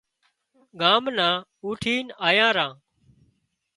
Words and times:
ڳام 0.79 1.03
نان 1.17 1.35
اُوٺينَ 1.63 2.05
آيان 2.27 2.51
ران 2.57 2.71